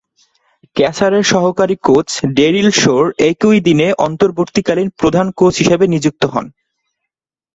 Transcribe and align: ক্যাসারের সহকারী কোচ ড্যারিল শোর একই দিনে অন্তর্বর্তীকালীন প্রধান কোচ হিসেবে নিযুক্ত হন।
ক্যাসারের 0.75 1.25
সহকারী 1.33 1.75
কোচ 1.83 2.07
ড্যারিল 2.37 2.69
শোর 2.81 3.03
একই 3.29 3.59
দিনে 3.67 3.87
অন্তর্বর্তীকালীন 4.07 4.89
প্রধান 4.99 5.27
কোচ 5.31 5.53
হিসেবে 5.57 5.85
নিযুক্ত 5.87 6.23
হন। 6.25 6.45